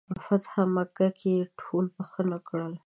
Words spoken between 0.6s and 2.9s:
مکه کې یې ټول بخښنه کړل.